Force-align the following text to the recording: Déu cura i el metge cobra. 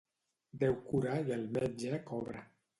Déu 0.63 0.73
cura 0.87 1.19
i 1.29 1.37
el 1.37 1.45
metge 1.61 2.03
cobra. 2.11 2.47